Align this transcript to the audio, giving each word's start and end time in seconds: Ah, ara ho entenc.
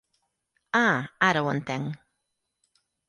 Ah, 0.79 1.03
ara 1.27 1.43
ho 1.43 1.51
entenc. 1.53 2.01